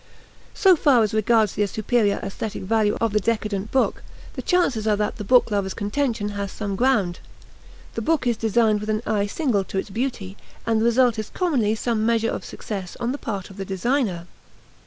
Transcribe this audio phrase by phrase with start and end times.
[0.55, 4.01] So far as regards the superior aesthetic value of the decadent book,
[4.33, 7.19] the chances are that the book lover's contention has some ground.
[7.93, 11.29] The book is designed with an eye single to its beauty, and the result is
[11.29, 14.25] commonly some measure of success on the part of the designer.